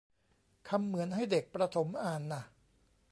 [0.69, 2.43] คำเหมือนให้เด็กประถมอ่านน่ะ